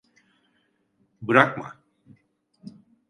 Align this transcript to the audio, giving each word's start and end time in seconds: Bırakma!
Bırakma! 1.21 1.75